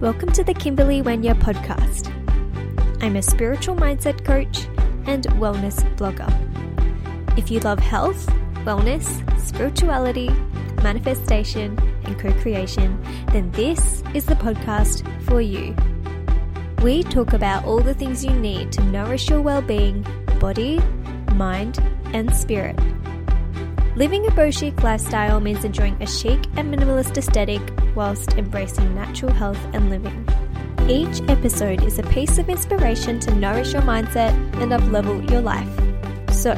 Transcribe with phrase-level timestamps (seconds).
[0.00, 2.12] Welcome to the Kimberley Wenya podcast.
[3.00, 4.66] I'm a spiritual mindset coach
[5.06, 6.28] and wellness blogger.
[7.38, 8.26] If you love health,
[8.64, 9.06] wellness,
[9.40, 10.30] spirituality,
[10.82, 15.76] manifestation, and co creation, then this is the podcast for you.
[16.82, 20.04] We talk about all the things you need to nourish your well being,
[20.40, 20.80] body,
[21.34, 21.78] mind,
[22.12, 22.76] and spirit.
[23.94, 27.62] Living a beau chic lifestyle means enjoying a chic and minimalist aesthetic
[27.94, 30.26] whilst embracing natural health and living.
[30.88, 35.68] Each episode is a piece of inspiration to nourish your mindset and uplevel your life.
[36.34, 36.52] So,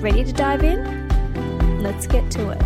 [0.00, 1.82] ready to dive in?
[1.82, 2.62] Let's get to it.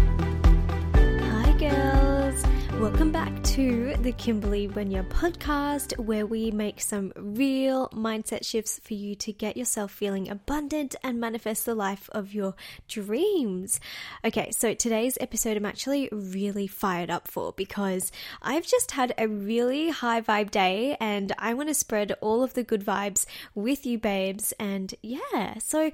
[1.24, 2.44] Hi, girls.
[2.80, 8.94] Welcome back to the Kimberley Wenya podcast, where we make some real mindset shifts for
[8.94, 12.54] you to get yourself feeling abundant and manifest the life of your
[12.86, 13.80] dreams.
[14.24, 19.26] Okay, so today's episode I'm actually really fired up for because I've just had a
[19.26, 23.84] really high vibe day and I want to spread all of the good vibes with
[23.84, 24.52] you, babes.
[24.60, 25.90] And yeah, so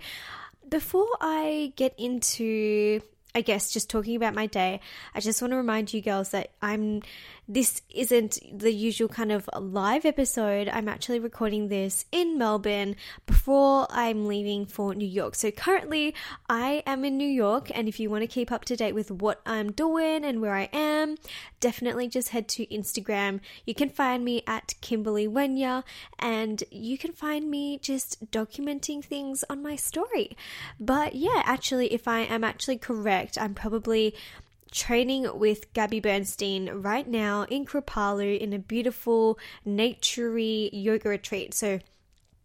[0.68, 3.00] before I get into
[3.36, 4.80] I guess just talking about my day,
[5.14, 7.02] I just want to remind you girls that I'm
[7.48, 10.68] this isn't the usual kind of live episode.
[10.68, 15.36] I'm actually recording this in Melbourne before I'm leaving for New York.
[15.36, 16.12] So currently
[16.48, 19.12] I am in New York and if you want to keep up to date with
[19.12, 21.16] what I'm doing and where I am,
[21.60, 23.38] definitely just head to Instagram.
[23.64, 25.84] You can find me at Kimberley Wenya
[26.18, 30.36] and you can find me just documenting things on my story.
[30.80, 34.14] But yeah, actually if I am actually correct, I'm probably
[34.70, 41.54] training with Gabby Bernstein right now in Kripalu in a beautiful, naturey yoga retreat.
[41.54, 41.78] So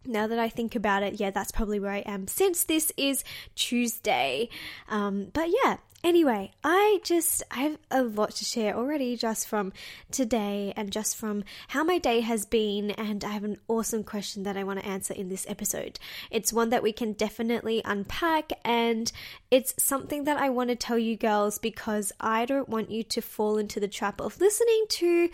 [0.04, 3.24] now that I think about it, yeah, that's probably where I am since this is
[3.54, 4.48] Tuesday.
[4.88, 9.72] Um, but yeah, Anyway, I just I have a lot to share already just from
[10.10, 14.42] today and just from how my day has been and I have an awesome question
[14.42, 16.00] that I want to answer in this episode.
[16.28, 19.12] It's one that we can definitely unpack and
[19.52, 23.20] it's something that I want to tell you girls because I don't want you to
[23.20, 25.28] fall into the trap of listening to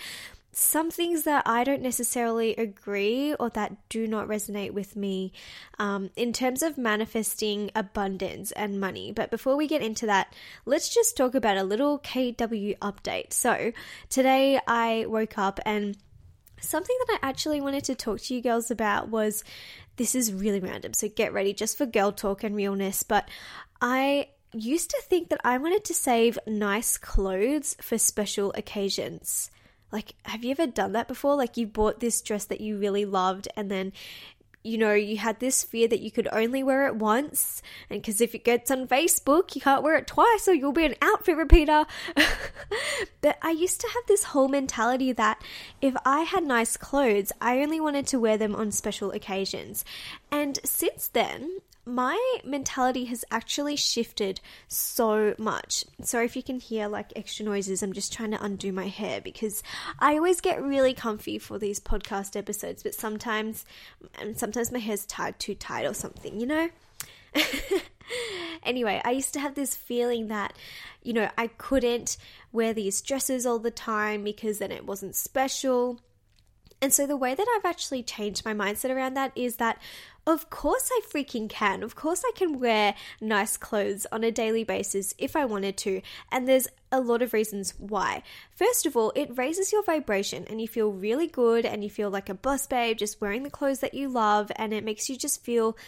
[0.59, 5.33] some things that I don't necessarily agree or that do not resonate with me
[5.79, 9.13] um, in terms of manifesting abundance and money.
[9.13, 10.35] But before we get into that,
[10.67, 13.33] let's just talk about a little KW update.
[13.33, 13.73] So
[14.09, 15.97] today I woke up and
[16.61, 19.45] something that I actually wanted to talk to you girls about was
[19.97, 23.05] this is really random, so get ready just for girl talk and realness.
[23.05, 23.29] But
[23.81, 29.51] I used to think that I wanted to save nice clothes for special occasions.
[29.91, 31.37] Like, have you ever done that before?
[31.37, 33.93] Like, you bought this dress that you really loved, and then,
[34.63, 37.63] you know, you had this fear that you could only wear it once.
[37.89, 40.85] And because if it gets on Facebook, you can't wear it twice, or you'll be
[40.85, 41.87] an outfit repeater.
[43.21, 45.43] but I used to have this whole mentality that
[45.81, 49.85] if I had nice clothes, I only wanted to wear them on special occasions.
[50.31, 55.85] And since then, my mentality has actually shifted so much.
[56.03, 57.83] Sorry if you can hear like extra noises.
[57.83, 59.63] I'm just trying to undo my hair because
[59.99, 63.65] I always get really comfy for these podcast episodes, but sometimes
[64.21, 66.69] and sometimes my hair's tied too tight or something, you know?
[68.63, 70.53] anyway, I used to have this feeling that,
[71.03, 72.17] you know, I couldn't
[72.53, 76.01] wear these dresses all the time because then it wasn't special.
[76.81, 79.81] And so the way that I've actually changed my mindset around that is that
[80.29, 81.83] of course I freaking can.
[81.83, 86.03] Of course I can wear nice clothes on a daily basis if I wanted to.
[86.31, 88.23] And there's a lot of reasons why.
[88.55, 92.11] First of all, it raises your vibration and you feel really good and you feel
[92.11, 95.17] like a boss babe just wearing the clothes that you love and it makes you
[95.17, 95.79] just feel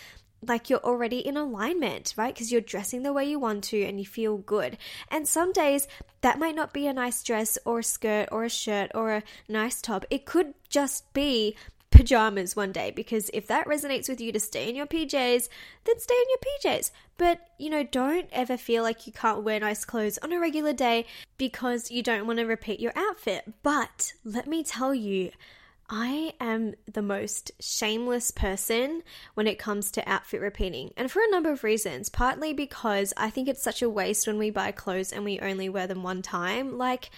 [0.46, 2.32] like you're already in alignment, right?
[2.32, 4.78] Because you're dressing the way you want to and you feel good.
[5.10, 5.86] And some days
[6.22, 9.22] that might not be a nice dress or a skirt or a shirt or a
[9.50, 10.06] nice top.
[10.08, 11.56] It could just be
[11.90, 15.48] pajamas one day because if that resonates with you to stay in your PJs,
[15.84, 16.90] then stay in your PJs.
[17.16, 20.72] But, you know, don't ever feel like you can't wear nice clothes on a regular
[20.72, 21.06] day
[21.36, 23.44] because you don't want to repeat your outfit.
[23.62, 25.30] But let me tell you,
[25.92, 29.02] I am the most shameless person
[29.34, 32.08] when it comes to outfit repeating, and for a number of reasons.
[32.08, 35.68] Partly because I think it's such a waste when we buy clothes and we only
[35.68, 36.78] wear them one time.
[36.78, 37.10] Like,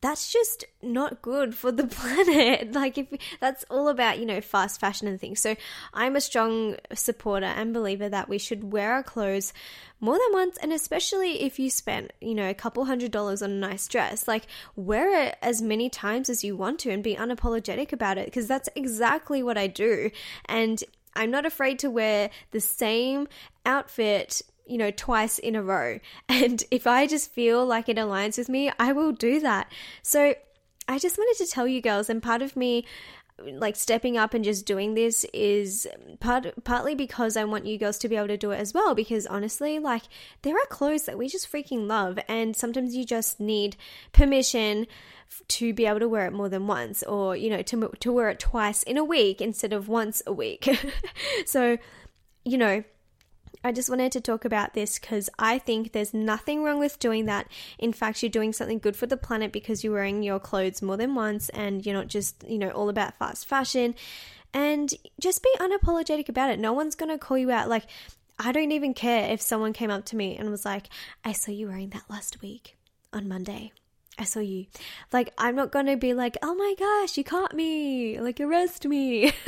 [0.00, 2.72] that's just not good for the planet.
[2.72, 3.08] Like if
[3.40, 5.40] that's all about, you know, fast fashion and things.
[5.40, 5.56] So
[5.92, 9.52] I'm a strong supporter and believer that we should wear our clothes
[10.02, 13.50] more than once and especially if you spent, you know, a couple hundred dollars on
[13.50, 17.16] a nice dress, like wear it as many times as you want to and be
[17.16, 20.10] unapologetic about it because that's exactly what I do.
[20.46, 20.82] And
[21.14, 23.28] I'm not afraid to wear the same
[23.66, 25.98] outfit you know, twice in a row.
[26.28, 29.70] And if I just feel like it aligns with me, I will do that.
[30.02, 30.34] So
[30.88, 32.84] I just wanted to tell you girls, and part of me
[33.42, 35.86] like stepping up and just doing this is
[36.20, 38.94] part partly because I want you girls to be able to do it as well
[38.94, 40.02] because honestly like
[40.42, 43.76] there are clothes that we just freaking love and sometimes you just need
[44.12, 44.86] permission
[45.48, 48.28] to be able to wear it more than once or you know to to wear
[48.28, 50.68] it twice in a week instead of once a week.
[51.46, 51.78] so,
[52.44, 52.84] you know,
[53.62, 57.26] I just wanted to talk about this because I think there's nothing wrong with doing
[57.26, 57.46] that.
[57.78, 60.96] In fact, you're doing something good for the planet because you're wearing your clothes more
[60.96, 63.94] than once and you're not just, you know, all about fast fashion.
[64.52, 66.58] And just be unapologetic about it.
[66.58, 67.68] No one's going to call you out.
[67.68, 67.84] Like,
[68.38, 70.88] I don't even care if someone came up to me and was like,
[71.24, 72.76] I saw you wearing that last week
[73.12, 73.72] on Monday.
[74.20, 74.66] I saw you.
[75.14, 78.20] Like, I'm not gonna be like, oh my gosh, you caught me.
[78.20, 79.32] Like, arrest me.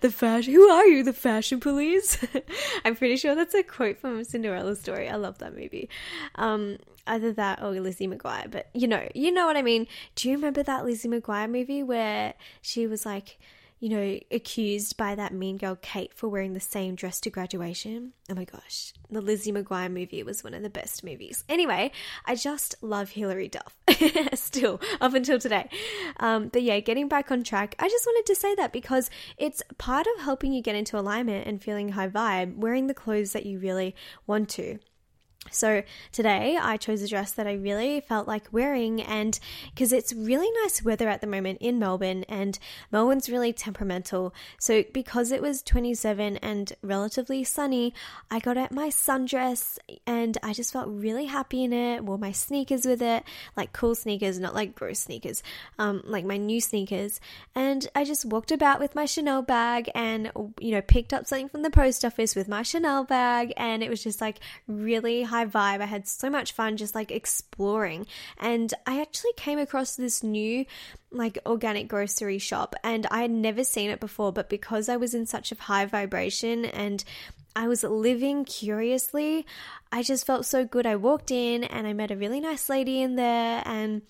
[0.00, 1.04] the fashion, who are you?
[1.04, 2.18] The fashion police?
[2.84, 5.08] I'm pretty sure that's a quote from Cinderella story.
[5.08, 5.88] I love that movie.
[6.34, 9.86] Um, either that or Lizzie McGuire, but you know, you know what I mean.
[10.16, 13.38] Do you remember that Lizzie McGuire movie where she was like,
[13.78, 18.12] you know, accused by that mean girl Kate for wearing the same dress to graduation.
[18.30, 21.44] Oh my gosh, the Lizzie McGuire movie was one of the best movies.
[21.48, 21.92] Anyway,
[22.24, 23.76] I just love Hilary Duff
[24.34, 25.68] still up until today.
[26.18, 29.62] Um, but yeah, getting back on track, I just wanted to say that because it's
[29.78, 33.46] part of helping you get into alignment and feeling high vibe, wearing the clothes that
[33.46, 33.94] you really
[34.26, 34.78] want to.
[35.50, 35.82] So
[36.12, 39.38] today I chose a dress that I really felt like wearing and
[39.74, 42.58] because it's really nice weather at the moment in Melbourne and
[42.90, 44.34] Melbourne's really temperamental.
[44.58, 47.94] So because it was 27 and relatively sunny,
[48.30, 52.04] I got out my sundress and I just felt really happy in it.
[52.04, 53.24] Wore my sneakers with it,
[53.56, 55.42] like cool sneakers, not like gross sneakers,
[55.78, 57.20] um, like my new sneakers.
[57.54, 61.48] And I just walked about with my Chanel bag and you know picked up something
[61.48, 65.35] from the post office with my Chanel bag and it was just like really high
[65.44, 65.80] vibe.
[65.80, 68.06] I had so much fun just like exploring.
[68.38, 70.64] And I actually came across this new
[71.10, 75.14] like organic grocery shop and I had never seen it before, but because I was
[75.14, 77.04] in such a high vibration and
[77.54, 79.46] I was living curiously,
[79.90, 80.86] I just felt so good.
[80.86, 84.02] I walked in and I met a really nice lady in there and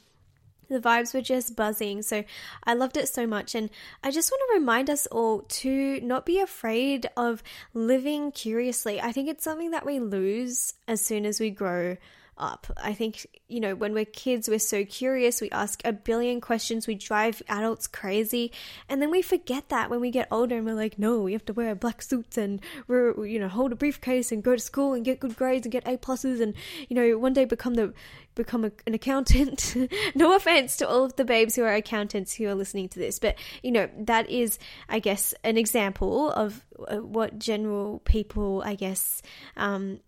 [0.68, 2.02] the vibes were just buzzing.
[2.02, 2.24] So
[2.64, 3.54] I loved it so much.
[3.54, 3.70] And
[4.02, 7.42] I just want to remind us all to not be afraid of
[7.74, 9.00] living curiously.
[9.00, 11.96] I think it's something that we lose as soon as we grow
[12.38, 12.66] up.
[12.76, 16.86] I think, you know, when we're kids, we're so curious, we ask a billion questions,
[16.86, 18.50] we drive adults crazy,
[18.88, 21.44] and then we forget that when we get older and we're like, no, we have
[21.44, 24.94] to wear black suits and we're, you know, hold a briefcase and go to school
[24.94, 26.54] and get good grades and get A pluses and,
[26.88, 27.94] you know, one day become the
[28.34, 29.74] become a, an accountant.
[30.14, 33.18] no offense to all of the babes who are accountants who are listening to this,
[33.18, 34.58] but you know, that is,
[34.88, 39.22] I guess, an example of uh, what general people, I guess,
[39.56, 40.00] um,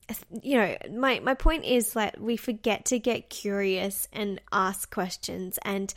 [0.43, 5.59] you know, my, my point is that we forget to get curious and ask questions
[5.63, 5.93] and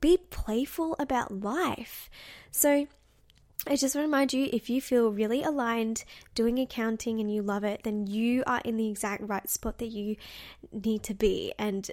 [0.00, 2.10] be playful about life.
[2.50, 2.86] So,
[3.66, 6.04] I just want to remind you if you feel really aligned
[6.34, 9.86] doing accounting and you love it, then you are in the exact right spot that
[9.86, 10.16] you
[10.70, 11.54] need to be.
[11.58, 11.90] And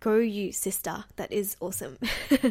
[0.00, 1.04] go, you sister.
[1.16, 1.96] That is awesome.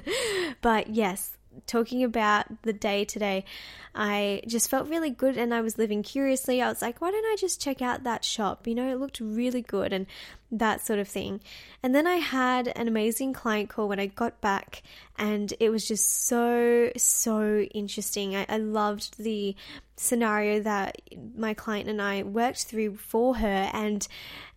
[0.62, 1.35] but yes,
[1.68, 3.46] talking about the day today,
[3.94, 6.62] I just felt really good and I was living curiously.
[6.62, 8.68] I was like, why don't I just check out that shop?
[8.68, 10.06] You know, it looked really good and
[10.52, 11.42] that sort of thing.
[11.82, 14.84] And then I had an amazing client call when I got back,
[15.18, 18.36] and it was just so, so interesting.
[18.36, 19.56] I, I loved the
[19.98, 21.02] scenario that
[21.38, 24.08] my client and I worked through for her, and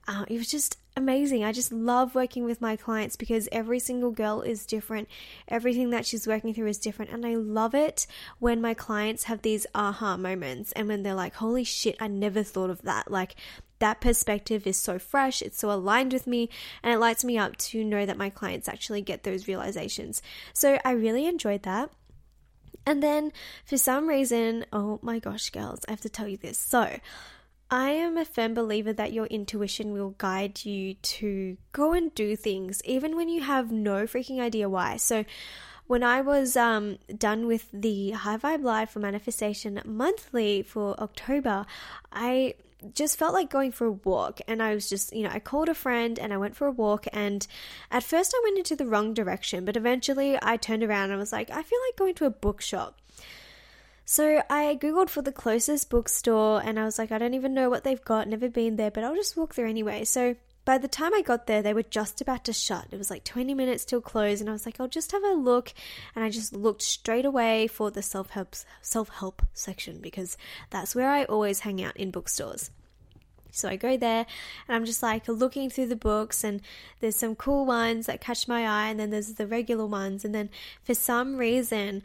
[0.06, 1.44] uh, it was just amazing.
[1.44, 5.08] I just love working with my clients because every single girl is different.
[5.46, 7.10] Everything that she's working through is different.
[7.10, 8.06] And I love it
[8.38, 12.42] when my clients have these aha moments and when they're like, holy shit, I never
[12.42, 13.10] thought of that.
[13.10, 13.36] Like,
[13.78, 16.50] that perspective is so fresh, it's so aligned with me,
[16.82, 20.20] and it lights me up to know that my clients actually get those realizations.
[20.52, 21.90] So I really enjoyed that.
[22.84, 23.32] And then
[23.64, 26.58] for some reason, oh my gosh, girls, I have to tell you this.
[26.58, 26.98] So,
[27.70, 32.34] I am a firm believer that your intuition will guide you to go and do
[32.34, 34.96] things, even when you have no freaking idea why.
[34.96, 35.24] So,
[35.86, 41.64] when I was um, done with the High Vibe Live for Manifestation monthly for October,
[42.12, 42.54] I
[42.94, 45.68] just felt like going for a walk and I was just, you know, I called
[45.68, 47.46] a friend and I went for a walk and
[47.90, 51.32] at first I went into the wrong direction, but eventually I turned around and was
[51.32, 52.98] like, I feel like going to a bookshop.
[54.10, 57.68] So I googled for the closest bookstore and I was like, I don't even know
[57.68, 60.04] what they've got, never been there, but I'll just walk there anyway.
[60.04, 60.34] So
[60.64, 62.86] by the time I got there, they were just about to shut.
[62.90, 65.34] It was like 20 minutes till close, and I was like, I'll just have a
[65.34, 65.74] look.
[66.16, 70.38] And I just looked straight away for the self help self help section because
[70.70, 72.70] that's where I always hang out in bookstores.
[73.50, 74.24] So I go there
[74.66, 76.62] and I'm just like looking through the books, and
[77.00, 80.24] there's some cool ones that catch my eye, and then there's the regular ones.
[80.24, 80.48] And then
[80.82, 82.02] for some reason,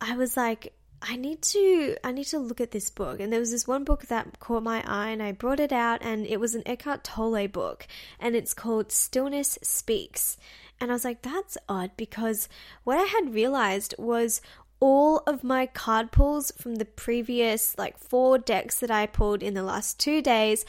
[0.00, 3.18] I was like, I need to I need to look at this book.
[3.20, 6.00] And there was this one book that caught my eye and I brought it out
[6.02, 7.86] and it was an Eckhart Tolle book
[8.20, 10.36] and it's called Stillness Speaks.
[10.80, 12.48] And I was like, that's odd because
[12.84, 14.40] what I had realized was
[14.80, 19.54] all of my card pulls from the previous like four decks that I pulled in
[19.54, 20.64] the last two days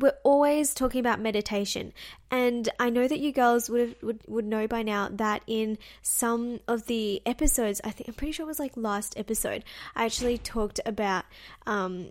[0.00, 1.92] we're always talking about meditation.
[2.30, 5.78] And i know that you girls would, have, would would know by now that in
[6.02, 10.04] some of the episodes i think i'm pretty sure it was like last episode i
[10.04, 11.24] actually talked about
[11.66, 12.08] um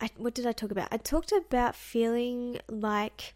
[0.00, 0.88] I, what did i talk about?
[0.92, 3.34] I talked about feeling like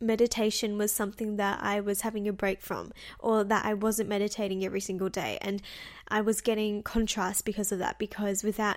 [0.00, 4.64] meditation was something that I was having a break from, or that I wasn't meditating
[4.64, 5.38] every single day.
[5.40, 5.62] And
[6.08, 8.76] I was getting contrast because of that, because without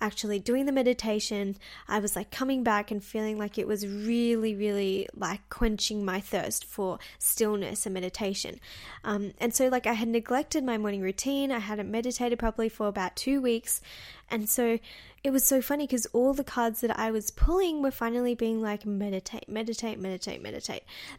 [0.00, 1.56] actually doing the meditation,
[1.88, 6.20] I was like coming back and feeling like it was really, really like quenching my
[6.20, 8.60] thirst for stillness and meditation.
[9.04, 12.88] Um, and so, like, I had neglected my morning routine, I hadn't meditated properly for
[12.88, 13.80] about two weeks.
[14.28, 14.78] And so
[15.22, 18.60] it was so funny because all the cards that I was pulling were finally being
[18.60, 20.55] like meditate, meditate, meditate, meditate.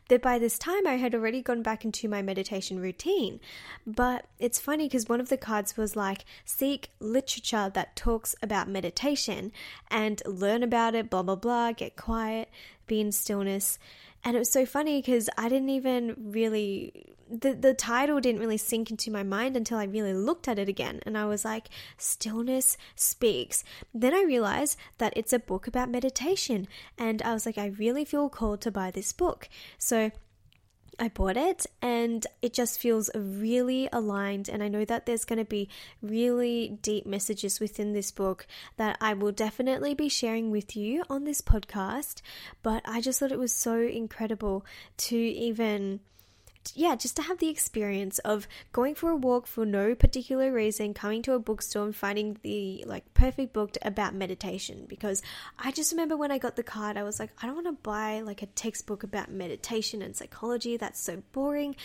[0.10, 3.40] That by this time I had already gone back into my meditation routine.
[3.86, 8.70] But it's funny because one of the cards was like seek literature that talks about
[8.70, 9.52] meditation
[9.90, 12.50] and learn about it, blah, blah, blah, get quiet,
[12.88, 13.80] be in stillness.
[14.24, 18.58] And it was so funny because I didn't even really the the title didn't really
[18.58, 21.02] sink into my mind until I really looked at it again.
[21.06, 23.64] And I was like stillness speaks.
[23.94, 26.68] Then I realized that it's a book about meditation.
[26.98, 29.50] And I was like I really feel called to buy this book.
[29.78, 30.12] So
[31.00, 34.50] I bought it and it just feels really aligned.
[34.50, 35.70] And I know that there's going to be
[36.02, 41.24] really deep messages within this book that I will definitely be sharing with you on
[41.24, 42.22] this podcast.
[42.64, 44.66] But I just thought it was so incredible
[44.98, 46.00] to even
[46.76, 50.94] yeah, just to have the experience of going for a walk for no particular reason,
[50.94, 54.86] coming to a bookstore and finding the like perfect book about meditation.
[54.88, 55.22] Because
[55.60, 57.84] I just remember when I got the card, I was like, I don't want to
[57.84, 60.78] buy like a textbook about meditation and psychology.
[60.78, 61.76] That's so boring.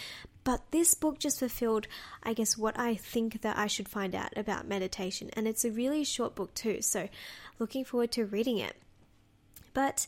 [0.45, 1.87] But this book just fulfilled,
[2.23, 5.31] I guess, what I think that I should find out about meditation.
[5.35, 6.83] And it's a really short book too.
[6.83, 7.09] So
[7.59, 8.77] looking forward to reading it.
[9.73, 10.07] But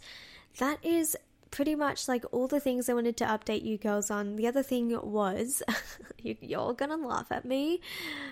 [0.59, 1.17] that is
[1.55, 4.35] pretty much like all the things I wanted to update you girls on.
[4.35, 5.63] The other thing was,
[6.23, 7.81] you, you're gonna laugh at me,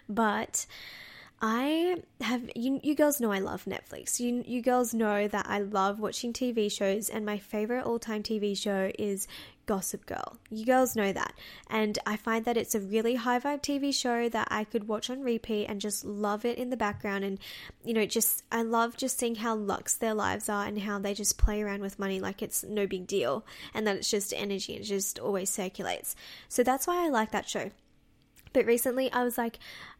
[0.08, 0.66] but
[1.44, 4.20] I have you, you girls know I love Netflix.
[4.20, 8.56] You you girls know that I love watching TV shows and my favorite all-time TV
[8.56, 9.26] show is
[9.66, 10.38] Gossip Girl.
[10.50, 11.34] You girls know that.
[11.68, 15.10] And I find that it's a really high vibe TV show that I could watch
[15.10, 17.24] on repeat and just love it in the background.
[17.24, 17.40] And,
[17.84, 21.12] you know, just, I love just seeing how luxe their lives are and how they
[21.12, 23.44] just play around with money like it's no big deal
[23.74, 26.14] and that it's just energy and it just always circulates.
[26.48, 27.70] So that's why I like that show.
[28.52, 29.58] But recently I was like,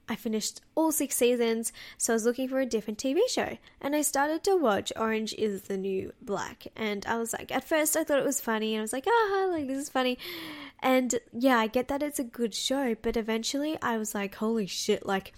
[0.09, 3.59] I finished all six seasons, so I was looking for a different TV show.
[3.81, 6.67] And I started to watch Orange is the New Black.
[6.77, 9.07] And I was like, at first I thought it was funny, and I was like,
[9.09, 10.19] ah, like this is funny.
[10.81, 14.67] And yeah, I get that it's a good show, but eventually I was like, holy
[14.67, 15.33] shit, like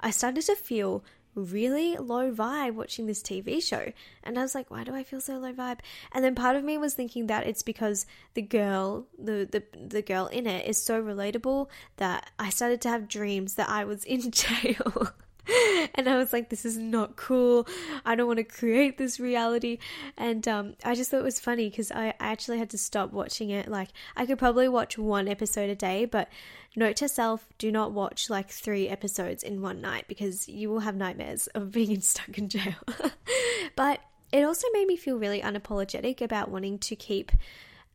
[0.00, 1.02] I started to feel
[1.34, 3.92] really low vibe watching this TV show.
[4.22, 5.78] And I was like, why do I feel so low vibe?
[6.12, 10.02] And then part of me was thinking that it's because the girl, the the, the
[10.02, 14.04] girl in it is so relatable that I started to have dreams that I was
[14.04, 15.12] in jail.
[15.94, 17.66] and I was like, this is not cool.
[18.04, 19.78] I don't want to create this reality.
[20.16, 23.50] And um, I just thought it was funny because I, actually had to stop watching
[23.50, 23.68] it.
[23.68, 26.28] Like, I could probably watch one episode a day, but
[26.76, 30.80] note to self do not watch like three episodes in one night because you will
[30.80, 32.74] have nightmares of being stuck in jail.
[33.76, 34.00] but
[34.32, 37.32] it also made me feel really unapologetic about wanting to keep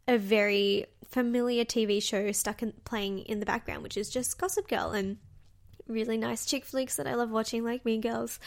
[0.07, 4.67] a very familiar TV show stuck in playing in the background, which is just Gossip
[4.67, 4.91] Girl.
[4.91, 5.17] And
[5.87, 8.39] really nice chick flicks that I love watching, like Mean Girls.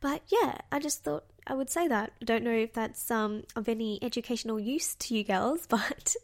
[0.00, 2.12] But yeah, I just thought I would say that.
[2.20, 6.14] I don't know if that's um, of any educational use to you girls, but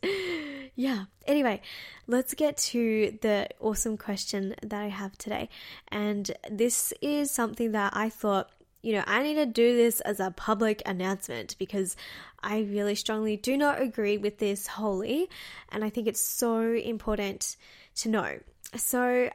[0.74, 1.04] yeah.
[1.26, 1.60] Anyway,
[2.06, 5.48] let's get to the awesome question that I have today.
[5.88, 8.50] And this is something that I thought,
[8.82, 11.96] you know, I need to do this as a public announcement because
[12.42, 15.28] I really strongly do not agree with this wholly.
[15.70, 17.56] And I think it's so important
[17.96, 18.38] to know.
[18.76, 19.30] So,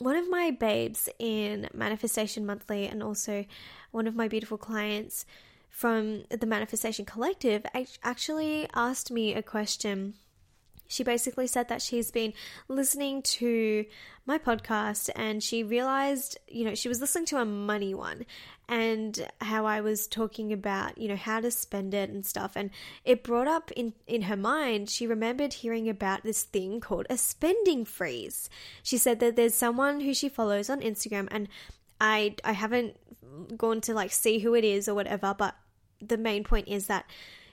[0.00, 3.44] one of my babes in Manifestation Monthly and also
[3.90, 5.26] one of my beautiful clients
[5.68, 7.64] from the Manifestation Collective
[8.02, 10.14] actually asked me a question
[10.90, 12.32] she basically said that she's been
[12.66, 13.86] listening to
[14.26, 18.26] my podcast and she realized, you know, she was listening to a money one
[18.68, 22.52] and how I was talking about, you know, how to spend it and stuff.
[22.56, 22.70] And
[23.04, 27.16] it brought up in, in her mind, she remembered hearing about this thing called a
[27.16, 28.50] spending freeze.
[28.82, 31.46] She said that there's someone who she follows on Instagram and
[32.00, 32.96] I I haven't
[33.56, 35.54] gone to like see who it is or whatever, but
[36.00, 37.06] the main point is that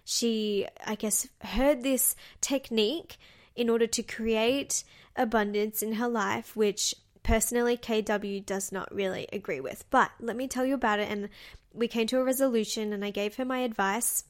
[0.08, 3.18] she, I guess, heard this technique
[3.58, 4.86] in order to create
[5.18, 9.84] abundance in her life, which personally KW does not really agree with.
[9.90, 11.12] But let me tell you about it.
[11.12, 11.28] And
[11.74, 14.24] we came to a resolution, and I gave her my advice.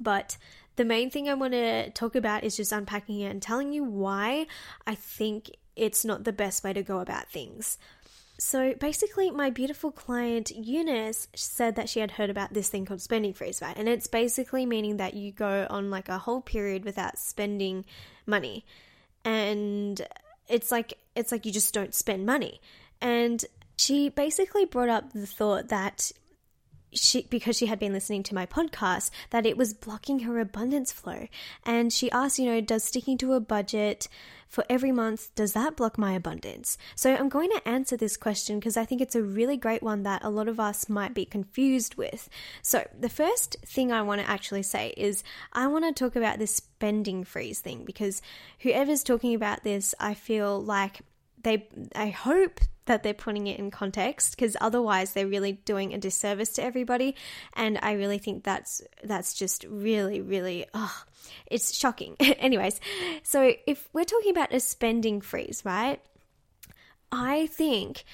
[0.00, 0.38] But
[0.76, 3.84] the main thing I want to talk about is just unpacking it and telling you
[3.84, 4.46] why
[4.86, 7.76] I think it's not the best way to go about things.
[8.44, 13.00] So basically, my beautiful client Eunice said that she had heard about this thing called
[13.00, 13.74] spending freeze, right?
[13.74, 17.86] And it's basically meaning that you go on like a whole period without spending
[18.26, 18.66] money.
[19.24, 19.98] And
[20.46, 22.60] it's like it's like you just don't spend money.
[23.00, 23.42] And
[23.76, 26.12] she basically brought up the thought that
[26.94, 30.92] she because she had been listening to my podcast that it was blocking her abundance
[30.92, 31.28] flow.
[31.64, 34.08] And she asked you know does sticking to a budget
[34.48, 36.78] for every month does that block my abundance?
[36.94, 40.02] So i'm going to answer this question because i think it's a really great one
[40.04, 42.28] that a lot of us might be confused with.
[42.62, 46.38] So the first thing i want to actually say is i want to talk about
[46.38, 48.22] this spending freeze thing because
[48.60, 51.00] whoever's talking about this i feel like
[51.44, 55.98] they I hope that they're putting it in context because otherwise they're really doing a
[55.98, 57.16] disservice to everybody
[57.54, 61.04] and I really think that's that's just really really oh,
[61.46, 62.16] it's shocking.
[62.20, 62.80] Anyways,
[63.22, 66.00] so if we're talking about a spending freeze, right?
[67.12, 68.04] I think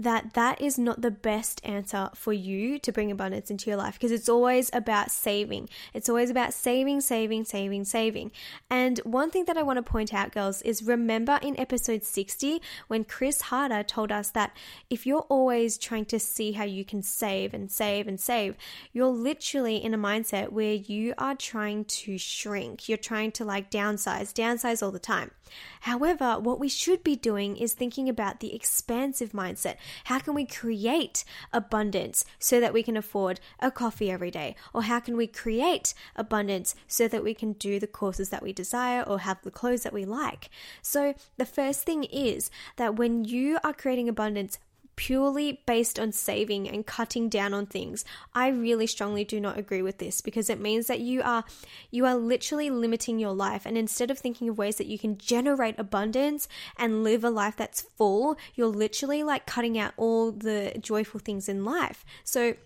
[0.00, 3.94] that that is not the best answer for you to bring abundance into your life
[3.94, 5.68] because it's always about saving.
[5.92, 8.32] It's always about saving, saving, saving, saving.
[8.70, 12.62] And one thing that I want to point out, girls, is remember in episode 60
[12.88, 14.56] when Chris Harder told us that
[14.88, 18.56] if you're always trying to see how you can save and save and save,
[18.94, 22.88] you're literally in a mindset where you are trying to shrink.
[22.88, 25.32] You're trying to like downsize, downsize all the time.
[25.80, 29.76] However, what we should be doing is thinking about the expansive mindset.
[30.04, 34.56] How can we create abundance so that we can afford a coffee every day?
[34.72, 38.52] Or how can we create abundance so that we can do the courses that we
[38.52, 40.50] desire or have the clothes that we like?
[40.82, 44.58] So, the first thing is that when you are creating abundance,
[45.00, 48.04] purely based on saving and cutting down on things.
[48.34, 51.42] I really strongly do not agree with this because it means that you are
[51.90, 53.64] you are literally limiting your life.
[53.64, 57.56] And instead of thinking of ways that you can generate abundance and live a life
[57.56, 62.04] that's full you're literally like cutting out all the joyful things in life.
[62.22, 62.56] So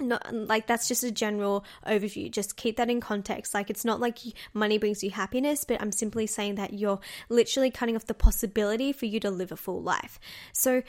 [0.00, 2.30] not like that's just a general overview.
[2.30, 3.52] Just keep that in context.
[3.52, 4.20] Like it's not like
[4.54, 8.90] money brings you happiness but i'm simply saying that you're literally cutting off the possibility
[8.90, 10.18] for you to live a full life.
[10.54, 10.82] So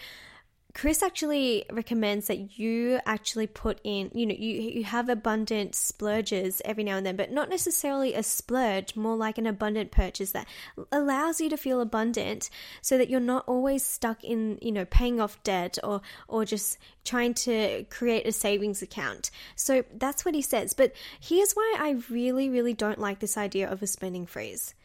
[0.75, 6.61] Chris actually recommends that you actually put in, you know, you, you have abundant splurges
[6.65, 10.45] every now and then, but not necessarily a splurge, more like an abundant purchase that
[10.91, 12.49] allows you to feel abundant
[12.81, 16.77] so that you're not always stuck in, you know, paying off debt or, or just
[17.05, 19.31] trying to create a savings account.
[19.55, 20.73] So that's what he says.
[20.73, 24.75] But here's why I really, really don't like this idea of a spending freeze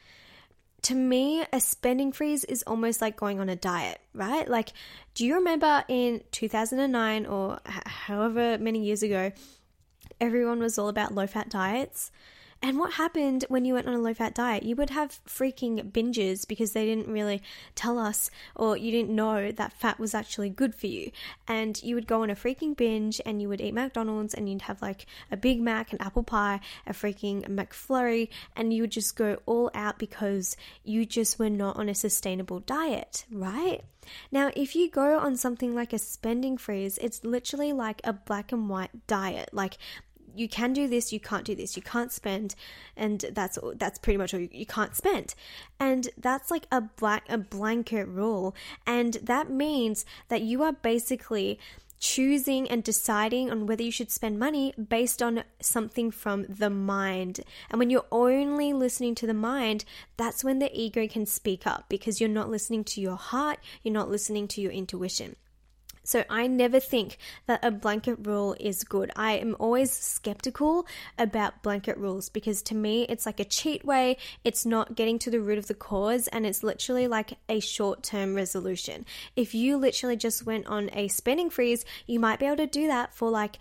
[0.83, 4.49] to me, a spending freeze is almost like going on a diet, right?
[4.49, 4.71] Like,
[5.15, 9.33] do you remember in 2009 or however many years ago,
[10.21, 12.11] everyone was all about low fat diets?
[12.63, 14.65] And what happened when you went on a low fat diet?
[14.65, 17.43] You would have freaking binges because they didn't really
[17.75, 21.11] tell us or you didn't know that fat was actually good for you.
[21.49, 24.63] And you would go on a freaking binge and you would eat McDonald's and you'd
[24.63, 29.17] have like a Big Mac, an apple pie, a freaking McFlurry, and you would just
[29.17, 33.81] go all out because you just were not on a sustainable diet, right?
[34.31, 38.53] Now, if you go on something like a spending freeze, it's literally like a black
[38.53, 39.51] and white diet.
[39.53, 39.79] Like
[40.35, 42.55] you can do this, you can't do this, you can't spend,
[42.97, 45.35] and that's that's pretty much all you, you can't spend,
[45.79, 48.55] and that's like a black a blanket rule,
[48.87, 51.59] and that means that you are basically
[52.01, 57.41] choosing and deciding on whether you should spend money based on something from the mind.
[57.71, 59.85] And when you're only listening to the mind,
[60.17, 63.93] that's when the ego can speak up because you're not listening to your heart, you're
[63.93, 65.37] not listening to your intuition.
[66.03, 69.11] So I never think that a blanket rule is good.
[69.17, 70.87] I am always skeptical
[71.19, 75.31] about blanket rules because to me it's like a cheat way, it's not getting to
[75.31, 79.05] the root of the cause, and it's literally like a short term resolution.
[79.37, 82.87] If you literally just went on a spending freeze, you might be able to do
[82.87, 83.59] that for like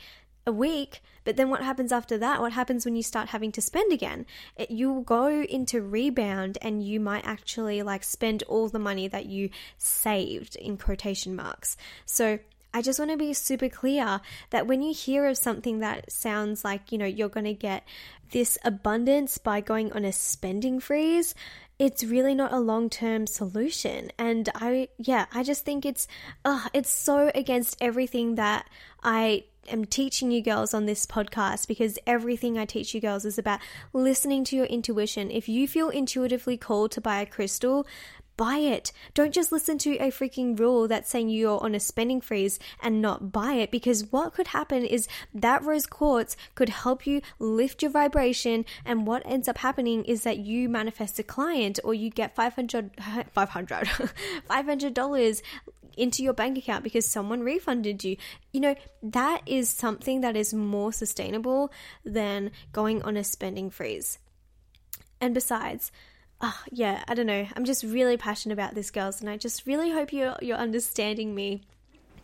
[0.49, 2.41] a week, but then what happens after that?
[2.41, 4.25] What happens when you start having to spend again?
[4.57, 9.27] It, you'll go into rebound and you might actually like spend all the money that
[9.27, 11.77] you saved in quotation marks.
[12.05, 12.39] So
[12.73, 16.63] I just want to be super clear that when you hear of something that sounds
[16.63, 17.83] like, you know, you're going to get
[18.31, 21.33] this abundance by going on a spending freeze,
[21.79, 24.11] it's really not a long-term solution.
[24.19, 26.07] And I yeah, I just think it's
[26.43, 28.69] uh, it's so against everything that
[29.01, 33.37] I am teaching you girls on this podcast because everything I teach you girls is
[33.37, 33.59] about
[33.93, 35.31] listening to your intuition.
[35.31, 37.85] If you feel intuitively called to buy a crystal,
[38.39, 38.93] buy it.
[39.13, 43.01] Don't just listen to a freaking rule that's saying you're on a spending freeze and
[43.01, 47.81] not buy it because what could happen is that rose quartz could help you lift
[47.81, 52.09] your vibration and what ends up happening is that you manifest a client or you
[52.09, 52.91] get 500
[53.33, 53.87] 500
[54.49, 55.41] $500
[55.97, 58.17] into your bank account because someone refunded you.
[58.51, 61.71] You know, that is something that is more sustainable
[62.05, 64.19] than going on a spending freeze.
[65.21, 65.91] And besides,
[66.41, 67.47] oh, yeah, I don't know.
[67.55, 71.35] I'm just really passionate about this, girls, and I just really hope you're you're understanding
[71.35, 71.63] me.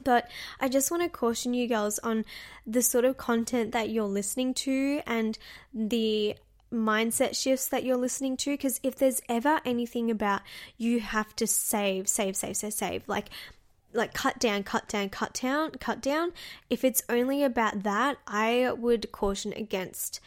[0.04, 2.25] But I just want to caution you girls on
[2.65, 5.38] the sort of content that you're listening to and
[5.73, 6.36] the
[6.71, 10.41] mindset shifts that you're listening to because if there's ever anything about
[10.78, 13.30] you have to save save save save save like
[13.95, 16.34] like cut down cut down cut down cut down.
[16.69, 20.19] If it's only about that i would caution against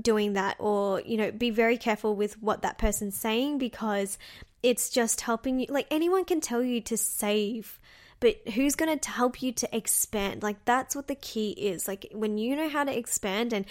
[0.00, 4.18] doing that or you know be very careful with what that person's saying because
[4.62, 7.80] it's just helping you like anyone can tell you to save
[8.20, 10.42] but who's going to help you to expand?
[10.42, 11.86] Like that's what the key is.
[11.86, 13.66] Like when you know how to expand and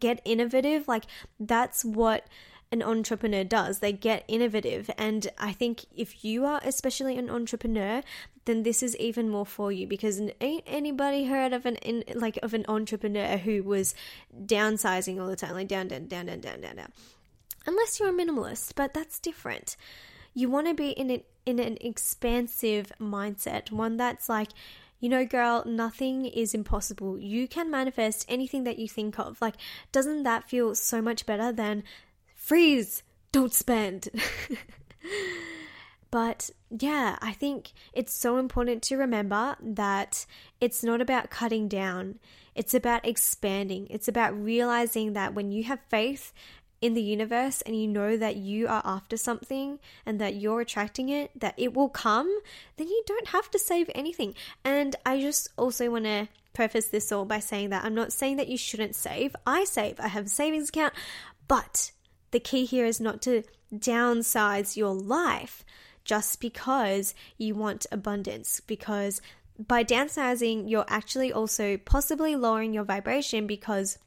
[0.00, 1.04] get innovative like
[1.38, 2.24] that's what
[2.72, 3.80] an entrepreneur does.
[3.80, 4.90] They get innovative.
[4.96, 8.02] And I think if you are especially an entrepreneur,
[8.44, 12.38] then this is even more for you because ain't anybody heard of an in, like
[12.42, 13.94] of an entrepreneur who was
[14.44, 16.92] downsizing all the time, like down, down, down, down, down, down, down.
[17.66, 19.76] Unless you're a minimalist, but that's different.
[20.32, 24.50] You want to be in an in an expansive mindset, one that's like
[25.00, 27.18] you know, girl, nothing is impossible.
[27.18, 29.40] You can manifest anything that you think of.
[29.40, 29.54] Like,
[29.92, 31.84] doesn't that feel so much better than
[32.40, 34.08] freeze, don't spend.
[36.10, 40.26] but yeah, I think it's so important to remember that
[40.60, 42.18] it's not about cutting down,
[42.54, 43.86] it's about expanding.
[43.90, 46.32] It's about realizing that when you have faith
[46.80, 51.10] in the universe and you know that you are after something and that you're attracting
[51.10, 52.40] it, that it will come,
[52.76, 54.34] then you don't have to save anything.
[54.64, 58.38] And I just also want to preface this all by saying that I'm not saying
[58.38, 59.36] that you shouldn't save.
[59.46, 60.94] I save, I have a savings account,
[61.46, 61.92] but
[62.30, 63.42] the key here is not to
[63.74, 65.64] downsize your life
[66.04, 69.20] just because you want abundance, because
[69.66, 73.98] by downsizing, you're actually also possibly lowering your vibration because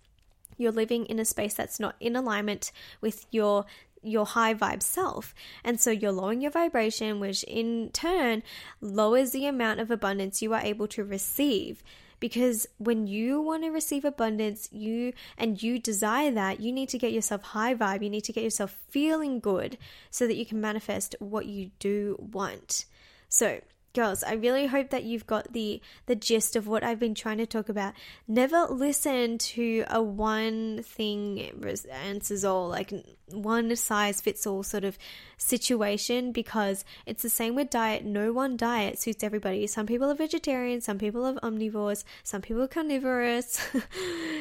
[0.57, 3.65] you're living in a space that's not in alignment with your
[4.05, 5.33] your high vibe self.
[5.63, 8.43] And so you're lowering your vibration, which in turn
[8.81, 11.83] lowers the amount of abundance you are able to receive
[12.23, 16.97] because when you want to receive abundance you and you desire that you need to
[16.97, 18.01] get yourself high vibe.
[18.01, 19.77] You need to get yourself feeling good
[20.09, 22.85] so that you can manifest what you do want.
[23.27, 23.59] So
[23.93, 27.37] girls i really hope that you've got the the gist of what i've been trying
[27.37, 27.93] to talk about.
[28.27, 31.51] Never listen to a one thing
[31.91, 32.93] answers all like
[33.31, 34.97] one size fits all sort of
[35.37, 38.03] situation because it's the same with diet.
[38.03, 39.67] No one diet suits everybody.
[39.67, 43.59] Some people are vegetarian some people are omnivores some people are carnivorous.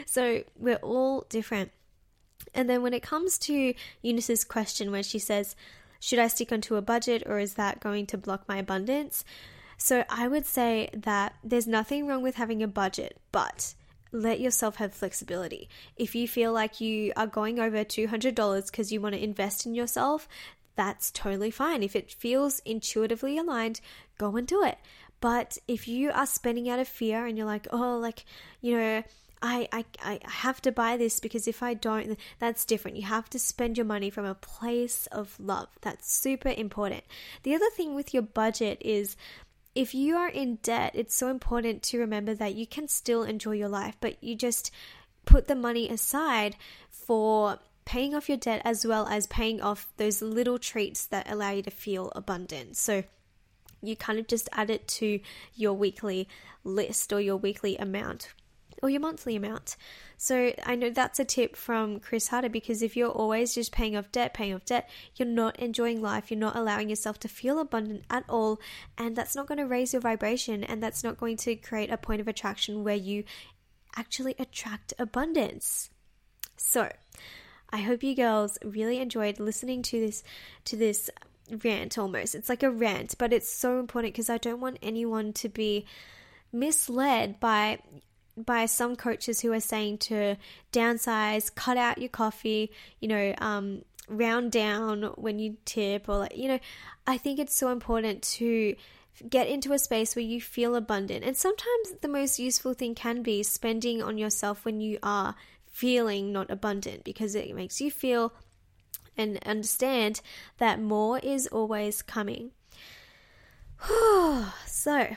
[0.07, 1.71] So we're all different.
[2.55, 5.55] And then when it comes to eunice's question where she says
[6.03, 9.25] should I stick onto a budget or is that going to block my abundance?
[9.79, 13.75] So I would say that there's nothing wrong with having a budget, but
[14.11, 15.69] let yourself have flexibility.
[15.97, 19.77] If you feel like you are going over $200 because you want to invest in
[19.77, 20.29] yourself,
[20.75, 21.85] that's totally fine.
[21.85, 23.81] If it feels intuitively aligned,
[24.19, 24.79] go and do it.
[25.21, 28.25] But if you are spending out of fear and you're like, oh, like,
[28.61, 29.05] you know,
[29.43, 32.97] I, I, I have to buy this because if I don't, that's different.
[32.97, 35.69] You have to spend your money from a place of love.
[35.81, 37.03] That's super important.
[37.43, 39.17] The other thing with your budget is
[39.75, 43.53] if you are in debt, it's so important to remember that you can still enjoy
[43.53, 44.71] your life, but you just
[45.25, 46.55] put the money aside
[46.89, 51.51] for paying off your debt as well as paying off those little treats that allow
[51.51, 52.77] you to feel abundant.
[52.77, 53.03] So,
[53.85, 55.19] you kind of just add it to
[55.57, 56.29] your weekly
[56.63, 58.29] list or your weekly amount
[58.83, 59.77] or your monthly amount.
[60.17, 63.97] So I know that's a tip from Chris Harder because if you're always just paying
[63.97, 67.59] off debt, paying off debt, you're not enjoying life, you're not allowing yourself to feel
[67.59, 68.61] abundant at all,
[68.97, 71.97] and that's not going to raise your vibration and that's not going to create a
[71.97, 73.25] point of attraction where you
[73.97, 75.91] actually attract abundance.
[76.57, 76.91] So,
[77.73, 80.23] I hope you girls really enjoyed listening to this
[80.67, 81.11] to this
[81.65, 82.35] rant almost.
[82.35, 85.87] It's like a rant, but it's so important because I don't want anyone to be
[86.53, 87.79] misled by
[88.37, 90.37] by some coaches who are saying to
[90.73, 96.37] downsize, cut out your coffee, you know, um, round down when you tip, or like,
[96.37, 96.59] you know,
[97.07, 98.75] I think it's so important to
[99.29, 101.25] get into a space where you feel abundant.
[101.25, 105.35] And sometimes the most useful thing can be spending on yourself when you are
[105.71, 108.33] feeling not abundant because it makes you feel
[109.17, 110.21] and understand
[110.59, 112.53] that more is always coming.
[114.67, 115.15] so,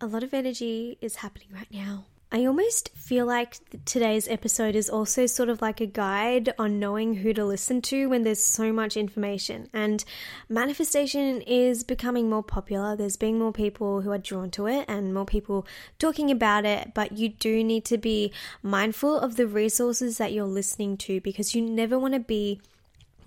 [0.00, 2.04] a lot of energy is happening right now.
[2.30, 7.14] I almost feel like today's episode is also sort of like a guide on knowing
[7.14, 9.70] who to listen to when there's so much information.
[9.72, 10.04] And
[10.46, 12.94] manifestation is becoming more popular.
[12.94, 15.66] There's being more people who are drawn to it and more people
[15.98, 16.92] talking about it.
[16.92, 18.30] But you do need to be
[18.62, 22.60] mindful of the resources that you're listening to because you never want to be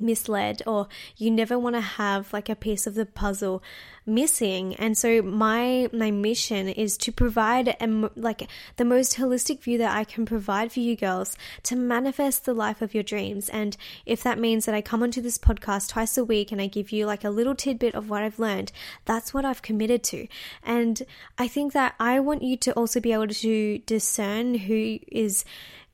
[0.02, 0.88] misled or
[1.18, 3.62] you never want to have like a piece of the puzzle
[4.06, 4.76] missing.
[4.76, 9.96] And so my my mission is to provide a, like the most holistic view that
[9.96, 13.50] I can provide for you girls to manifest the life of your dreams.
[13.50, 16.68] And if that means that I come onto this podcast twice a week and I
[16.68, 18.72] give you like a little tidbit of what I've learned
[19.06, 20.28] that's what I've committed to.
[20.64, 21.02] And
[21.38, 25.46] I think that I want you to also be able to discern who is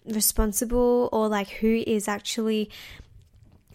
[0.06, 2.70] responsible or like who is actually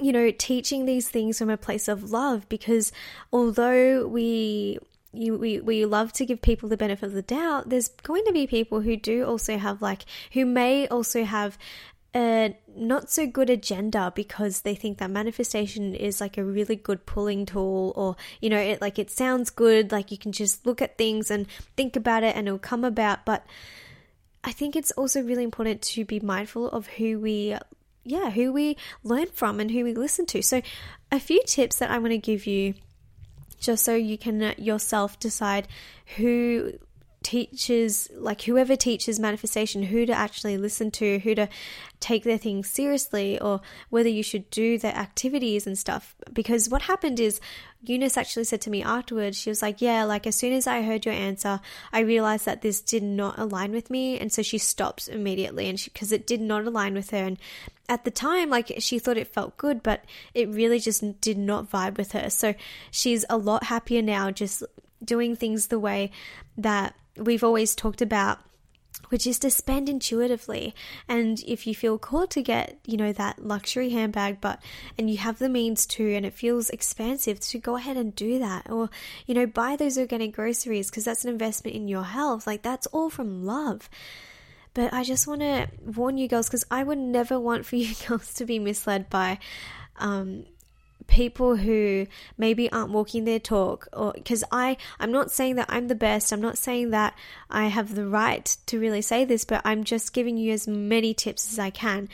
[0.02, 2.92] you know, teaching these things from a place of love because
[3.32, 4.78] although we
[5.12, 8.32] you, we, we love to give people the benefit of the doubt, there's going to
[8.32, 11.58] be people who do also have, like, who may also have
[12.14, 17.06] a not so good agenda because they think that manifestation is like a really good
[17.06, 20.82] pulling tool or you know it like it sounds good like you can just look
[20.82, 23.24] at things and think about it and it'll come about.
[23.24, 23.46] But
[24.44, 27.56] i think it's also really important to be mindful of who we
[28.04, 30.42] yeah, who we learn from and who we listen to.
[30.42, 30.62] So,
[31.10, 32.74] a few tips that I want to give you
[33.60, 35.68] just so you can uh, yourself decide
[36.16, 36.72] who
[37.22, 41.48] teaches like whoever teaches manifestation who to actually listen to who to
[42.00, 46.14] take their things seriously or whether you should do their activities and stuff.
[46.32, 47.40] Because what happened is
[47.84, 50.82] Eunice actually said to me afterwards she was like yeah like as soon as I
[50.82, 51.60] heard your answer
[51.92, 54.18] I realized that this did not align with me.
[54.18, 57.24] And so she stopped immediately and because it did not align with her.
[57.24, 57.38] And
[57.88, 60.04] at the time like she thought it felt good but
[60.34, 62.30] it really just did not vibe with her.
[62.30, 62.54] So
[62.90, 64.62] she's a lot happier now just
[65.04, 66.10] doing things the way
[66.56, 68.38] that we've always talked about
[69.08, 70.74] which is to spend intuitively.
[71.08, 74.62] And if you feel called to get you know that luxury handbag but
[74.98, 78.38] and you have the means to and it feels expansive to go ahead and do
[78.38, 78.70] that.
[78.70, 78.90] Or
[79.26, 82.46] you know buy those organic groceries because that's an investment in your health.
[82.46, 83.90] Like that's all from love.
[84.74, 87.94] But I just want to warn you girls because I would never want for you
[88.08, 89.38] girls to be misled by
[89.98, 90.46] um,
[91.06, 95.88] people who maybe aren't walking their talk or because I I'm not saying that I'm
[95.88, 96.32] the best.
[96.32, 97.14] I'm not saying that
[97.50, 101.14] I have the right to really say this but I'm just giving you as many
[101.14, 102.08] tips as I can.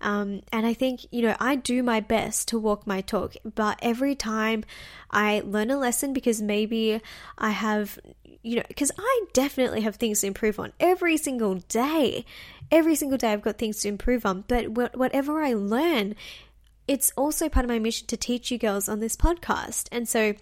[0.00, 3.78] Um, and I think you know I do my best to walk my talk but
[3.82, 4.64] every time
[5.10, 7.00] I learn a lesson because maybe
[7.38, 7.98] I have
[8.42, 12.24] you know because I definitely have things to improve on every single day.
[12.70, 16.14] Every single day I've got things to improve on but whatever I learn
[16.86, 19.88] it's also part of my mission to teach you girls on this podcast.
[19.90, 20.34] And so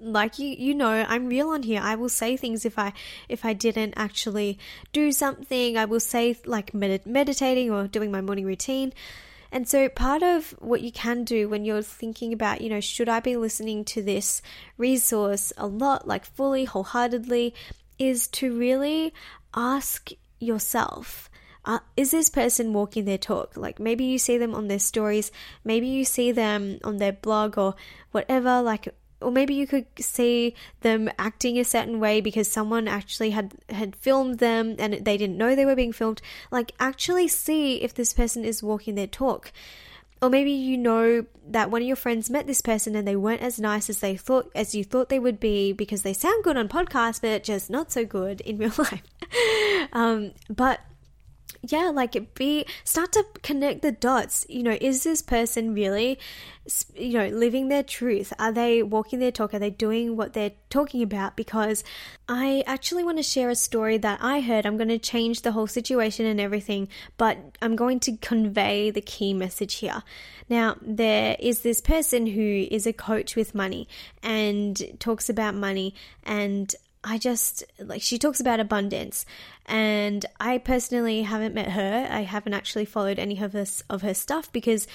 [0.00, 1.80] like you you know i'm real on here.
[1.82, 2.92] I will say things if i
[3.28, 4.58] if i didn't actually
[4.92, 5.76] do something.
[5.76, 8.92] I will say like med- meditating or doing my morning routine.
[9.52, 13.08] And so part of what you can do when you're thinking about you know should
[13.08, 14.42] i be listening to this
[14.78, 17.54] resource a lot like fully wholeheartedly
[17.98, 19.14] is to really
[19.54, 20.10] ask
[20.40, 21.30] yourself
[21.64, 23.56] uh, is this person walking their talk?
[23.56, 25.32] Like maybe you see them on their stories,
[25.64, 27.74] maybe you see them on their blog or
[28.12, 28.88] whatever, like
[29.24, 33.96] or maybe you could see them acting a certain way because someone actually had had
[33.96, 36.20] filmed them and they didn't know they were being filmed.
[36.50, 39.50] Like actually see if this person is walking their talk.
[40.22, 43.42] Or maybe you know that one of your friends met this person and they weren't
[43.42, 46.56] as nice as they thought as you thought they would be because they sound good
[46.56, 49.02] on podcasts but just not so good in real life.
[49.92, 50.80] Um, but
[51.72, 54.46] yeah, like be start to connect the dots.
[54.48, 56.18] You know, is this person really,
[56.94, 58.32] you know, living their truth?
[58.38, 59.54] Are they walking their talk?
[59.54, 61.36] Are they doing what they're talking about?
[61.36, 61.84] Because
[62.28, 64.66] I actually want to share a story that I heard.
[64.66, 69.00] I'm going to change the whole situation and everything, but I'm going to convey the
[69.00, 70.02] key message here.
[70.48, 73.88] Now, there is this person who is a coach with money
[74.22, 79.26] and talks about money and I just like she talks about abundance,
[79.66, 82.08] and I personally haven't met her.
[82.10, 84.86] I haven't actually followed any of her of her stuff because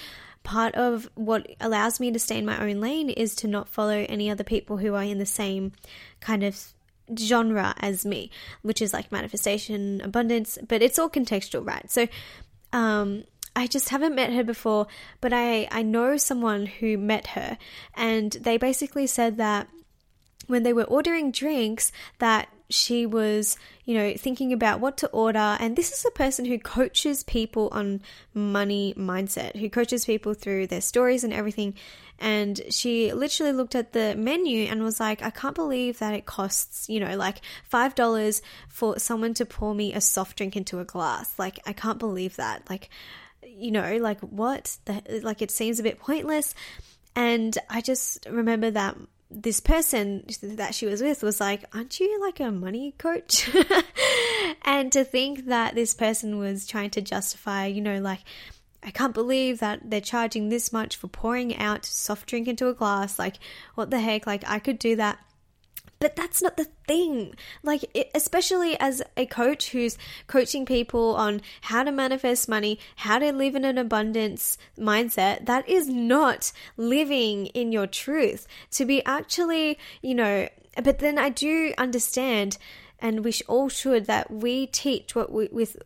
[0.42, 4.06] part of what allows me to stay in my own lane is to not follow
[4.08, 5.72] any other people who are in the same
[6.20, 6.72] kind of
[7.18, 8.30] genre as me,
[8.62, 11.90] which is like manifestation, abundance, but it's all contextual, right?
[11.90, 12.08] So,
[12.72, 14.86] um, I just haven't met her before,
[15.20, 17.58] but I, I know someone who met her,
[17.94, 19.68] and they basically said that
[20.50, 25.56] when they were ordering drinks, that she was, you know, thinking about what to order.
[25.58, 28.00] And this is a person who coaches people on
[28.32, 31.74] money mindset, who coaches people through their stories and everything.
[32.18, 36.26] And she literally looked at the menu and was like, I can't believe that it
[36.26, 37.40] costs, you know, like
[37.72, 41.36] $5 for someone to pour me a soft drink into a glass.
[41.38, 42.68] Like, I can't believe that.
[42.70, 42.90] Like,
[43.42, 44.76] you know, like what?
[44.84, 46.54] The, like, it seems a bit pointless.
[47.16, 48.96] And I just remember that
[49.30, 53.48] this person that she was with was like, Aren't you like a money coach?
[54.64, 58.20] and to think that this person was trying to justify, you know, like,
[58.82, 62.74] I can't believe that they're charging this much for pouring out soft drink into a
[62.74, 63.18] glass.
[63.18, 63.36] Like,
[63.74, 64.26] what the heck?
[64.26, 65.18] Like, I could do that
[66.00, 67.34] but that's not the thing.
[67.62, 73.18] Like, it, especially as a coach who's coaching people on how to manifest money, how
[73.18, 78.48] to live in an abundance mindset, that is not living in your truth.
[78.72, 80.48] To be actually, you know,
[80.82, 82.56] but then I do understand,
[82.98, 85.76] and we all should, that we teach what we with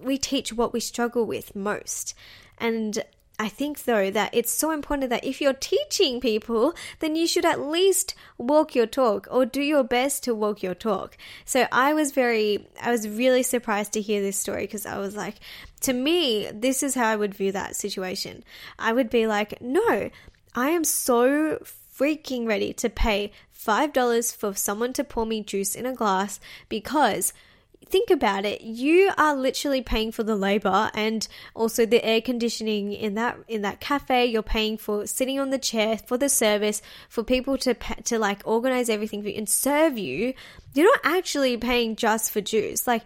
[0.00, 2.14] we teach what we struggle with most.
[2.58, 3.02] And
[3.36, 7.44] I think though that it's so important that if you're teaching people, then you should
[7.44, 11.16] at least walk your talk or do your best to walk your talk.
[11.44, 15.16] So I was very, I was really surprised to hear this story because I was
[15.16, 15.36] like,
[15.80, 18.44] to me, this is how I would view that situation.
[18.78, 20.10] I would be like, no,
[20.54, 21.58] I am so
[21.98, 27.32] freaking ready to pay $5 for someone to pour me juice in a glass because
[27.88, 32.92] think about it you are literally paying for the labor and also the air conditioning
[32.92, 34.26] in that in that cafe.
[34.26, 38.42] You're paying for sitting on the chair for the service for people to to like
[38.44, 40.34] organize everything for you and serve you.
[40.74, 42.86] You're not actually paying just for juice.
[42.86, 43.04] Like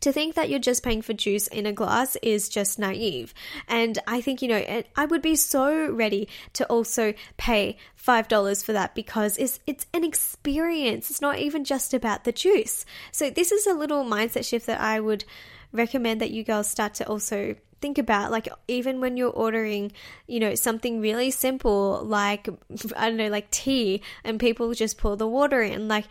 [0.00, 3.32] to think that you're just paying for juice in a glass is just naive.
[3.68, 8.72] And I think, you know, I would be so ready to also pay $5 for
[8.72, 11.10] that because it's, it's an experience.
[11.10, 12.84] It's not even just about the juice.
[13.12, 15.24] So, this is a little mindset shift that I would
[15.72, 19.92] recommend that you girls start to also think about like even when you're ordering
[20.26, 22.48] you know something really simple like
[22.96, 26.06] i don't know like tea and people just pour the water in like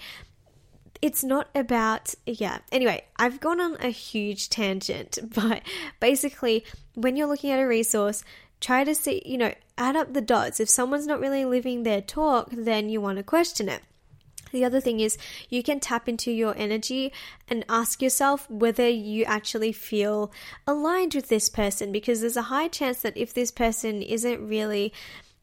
[1.01, 2.59] it's not about, yeah.
[2.71, 5.61] Anyway, I've gone on a huge tangent, but
[5.99, 8.23] basically, when you're looking at a resource,
[8.61, 10.59] try to see, you know, add up the dots.
[10.59, 13.81] If someone's not really living their talk, then you want to question it.
[14.51, 15.17] The other thing is
[15.49, 17.11] you can tap into your energy
[17.49, 20.31] and ask yourself whether you actually feel
[20.65, 24.93] aligned with this person because there's a high chance that if this person isn't really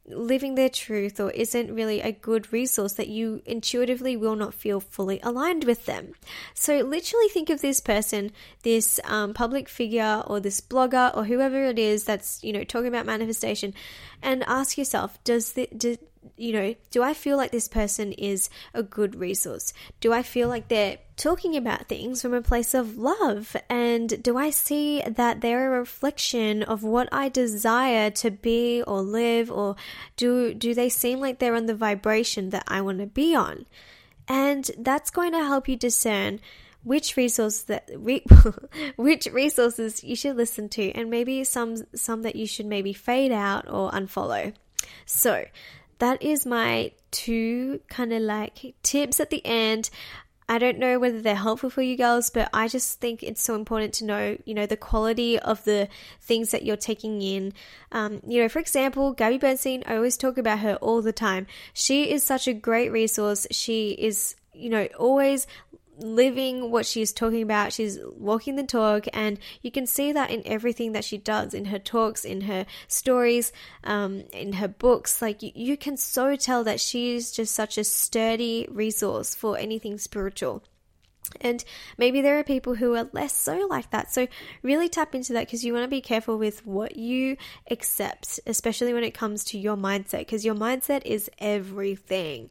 [0.06, 4.80] living their truth or isn't really a good resource that you intuitively will not feel
[4.80, 6.12] fully aligned with them.
[6.54, 11.64] So, literally think of this person, this um, public figure or this blogger or whoever
[11.64, 13.74] it is that's, you know, talking about manifestation
[14.22, 15.96] and ask yourself, does the, do,
[16.36, 19.72] you know, do I feel like this person is a good resource?
[20.00, 23.56] Do I feel like they're talking about things from a place of love?
[23.68, 29.02] And do I see that they're a reflection of what I desire to be or
[29.02, 29.50] live?
[29.50, 29.76] Or
[30.16, 33.66] do, do they seem like they're on the vibration that I want to be on?
[34.28, 36.40] And that's going to help you discern
[36.84, 38.24] which resource that re-
[38.96, 43.30] which resources you should listen to and maybe some some that you should maybe fade
[43.30, 44.52] out or unfollow.
[45.06, 45.44] So,
[46.02, 49.88] that is my two kind of like tips at the end.
[50.48, 53.54] I don't know whether they're helpful for you girls, but I just think it's so
[53.54, 55.88] important to know, you know, the quality of the
[56.20, 57.52] things that you're taking in.
[57.92, 61.46] Um, you know, for example, Gabby Bernstein, I always talk about her all the time.
[61.72, 63.46] She is such a great resource.
[63.52, 65.46] She is, you know, always
[66.02, 67.72] living what she's talking about.
[67.72, 71.66] She's walking the talk, and you can see that in everything that she does in
[71.66, 73.52] her talks, in her stories,
[73.84, 75.22] um, in her books.
[75.22, 79.98] Like, you, you can so tell that she's just such a sturdy resource for anything
[79.98, 80.62] spiritual.
[81.40, 81.64] And
[81.96, 84.12] maybe there are people who are less so like that.
[84.12, 84.28] So,
[84.62, 87.36] really tap into that because you want to be careful with what you
[87.70, 92.50] accept, especially when it comes to your mindset, because your mindset is everything.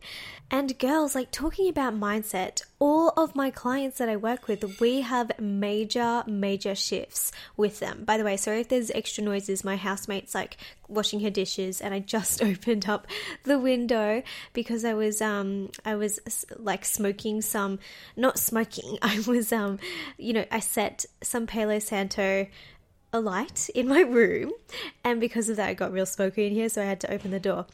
[0.50, 5.02] And, girls, like talking about mindset, all of my clients that I work with, we
[5.02, 8.04] have major, major shifts with them.
[8.06, 9.64] By the way, sorry if there's extra noises.
[9.64, 10.58] My housemate's like
[10.88, 13.06] washing her dishes, and I just opened up
[13.44, 14.24] the window
[14.54, 16.20] because I was um I was
[16.58, 17.78] like smoking some,
[18.18, 18.98] not smoking.
[19.04, 19.78] I was um
[20.18, 22.48] you know I set some Palo Santo
[23.14, 24.52] a light in my room,
[25.04, 27.32] and because of that, it got real smoky in here, so I had to open
[27.32, 27.66] the door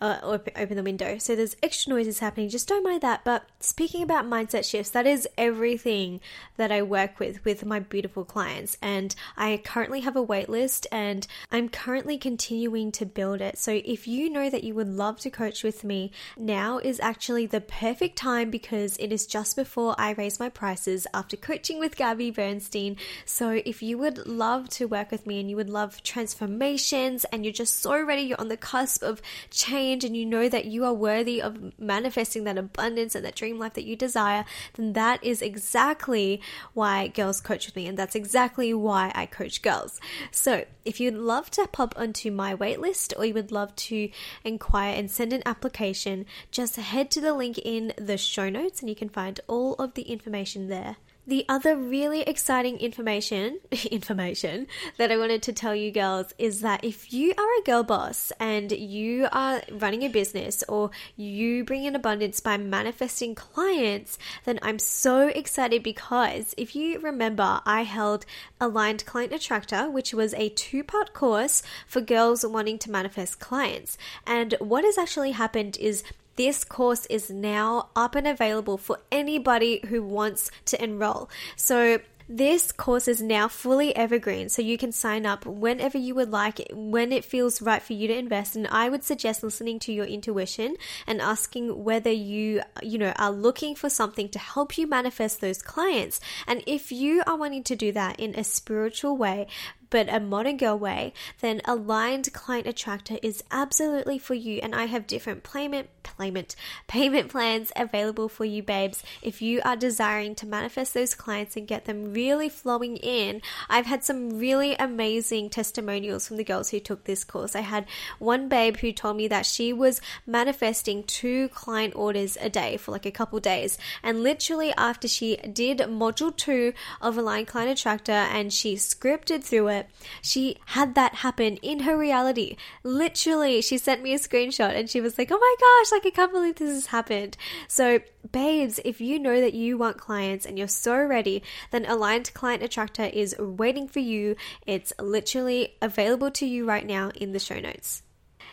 [0.00, 1.18] uh, or open the window.
[1.18, 2.48] So there's extra noises happening.
[2.48, 3.24] Just don't mind that.
[3.24, 6.20] But speaking about mindset shifts, that is everything
[6.56, 10.86] that I work with with my beautiful clients, and I currently have a wait list,
[10.92, 13.58] and I'm currently continuing to build it.
[13.58, 17.46] So if you know that you would love to coach with me, now is actually
[17.46, 21.96] the perfect time because it is just before I raise my prices after coaching with
[21.96, 22.96] Gabby Bernstein.
[23.24, 27.44] So if you would love to work with me and you would love transformations and
[27.44, 29.20] you're just so ready, you're on the cusp of
[29.50, 33.58] change and you know that you are worthy of manifesting that abundance and that dream
[33.58, 36.40] life that you desire, then that is exactly
[36.72, 40.00] why girls coach with me and that's exactly why I coach girls.
[40.30, 44.10] So, if you'd love to pop onto my waitlist or you would love to
[44.44, 48.88] inquire and send an application, just head to the link in the show notes and
[48.88, 50.96] you can find all of the information there.
[51.26, 53.60] The other really exciting information
[53.90, 54.66] information
[54.98, 58.30] that I wanted to tell you girls is that if you are a girl boss
[58.38, 64.58] and you are running a business or you bring in abundance by manifesting clients, then
[64.60, 68.26] I'm so excited because if you remember, I held
[68.60, 73.96] Aligned Client Attractor, which was a two-part course for girls wanting to manifest clients.
[74.26, 76.04] And what has actually happened is
[76.36, 81.28] this course is now up and available for anybody who wants to enroll.
[81.56, 86.30] So this course is now fully evergreen, so you can sign up whenever you would
[86.30, 88.56] like, when it feels right for you to invest.
[88.56, 90.76] And I would suggest listening to your intuition
[91.06, 95.60] and asking whether you, you know, are looking for something to help you manifest those
[95.60, 96.18] clients.
[96.46, 99.46] And if you are wanting to do that in a spiritual way,
[99.90, 104.60] but a modern girl way, then aligned client attractor is absolutely for you.
[104.62, 106.54] And I have different payment payment
[106.86, 109.02] payment plans available for you, babes.
[109.22, 113.86] If you are desiring to manifest those clients and get them really flowing in, I've
[113.86, 117.56] had some really amazing testimonials from the girls who took this course.
[117.56, 117.86] I had
[118.18, 122.92] one babe who told me that she was manifesting two client orders a day for
[122.92, 128.12] like a couple days, and literally after she did module two of aligned client attractor
[128.12, 129.88] and she scripted through it
[130.22, 132.56] she had that happen in her reality.
[132.82, 136.10] Literally, she sent me a screenshot and she was like, oh my gosh, like I
[136.14, 137.36] can't believe this has happened.
[137.68, 138.00] So,
[138.32, 142.62] babes, if you know that you want clients and you're so ready, then Aligned Client
[142.62, 144.36] Attractor is waiting for you.
[144.66, 148.02] It's literally available to you right now in the show notes.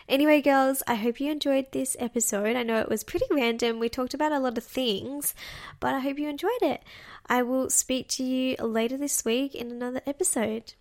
[0.09, 2.57] Anyway, girls, I hope you enjoyed this episode.
[2.57, 3.79] I know it was pretty random.
[3.79, 5.33] We talked about a lot of things,
[5.79, 6.83] but I hope you enjoyed it.
[7.27, 10.73] I will speak to you later this week in another episode.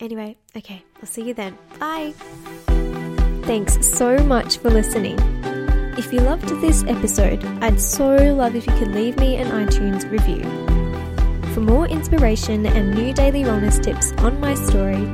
[0.00, 1.56] Anyway, okay, I'll see you then.
[1.78, 2.12] Bye.
[3.44, 5.18] Thanks so much for listening.
[5.96, 10.10] If you loved this episode, I'd so love if you could leave me an iTunes
[10.10, 10.42] review.
[11.54, 15.04] For more inspiration and new daily wellness tips on my story,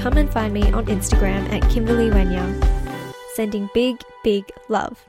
[0.00, 2.46] come and find me on Instagram at Kimberley Wenya.
[3.34, 5.07] Sending big, big love.